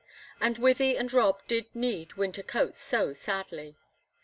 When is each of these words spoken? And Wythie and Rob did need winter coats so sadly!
And 0.39 0.57
Wythie 0.57 0.97
and 0.99 1.13
Rob 1.13 1.45
did 1.47 1.67
need 1.75 2.13
winter 2.13 2.41
coats 2.41 2.79
so 2.81 3.13
sadly! 3.13 3.75